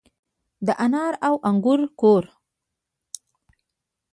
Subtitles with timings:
[0.65, 2.23] د انار او انګور کور.